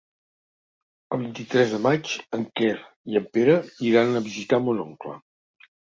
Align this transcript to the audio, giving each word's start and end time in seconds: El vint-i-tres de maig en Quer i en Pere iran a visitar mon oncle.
El 1.17 1.19
vint-i-tres 1.23 1.75
de 1.75 1.79
maig 1.87 2.15
en 2.37 2.45
Quer 2.61 2.73
i 3.13 3.19
en 3.21 3.27
Pere 3.39 3.59
iran 3.91 4.17
a 4.17 4.23
visitar 4.31 4.61
mon 4.65 4.81
oncle. 4.87 5.15